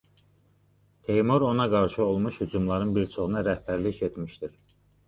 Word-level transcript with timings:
Teymur 1.03 1.41
ona 1.49 1.67
qarşı 1.75 2.03
olmuş 2.09 2.41
hücumların 2.47 2.95
bir 2.99 3.09
çoxuna 3.17 3.47
rəhbərlik 3.51 4.05
etmişdir. 4.11 4.61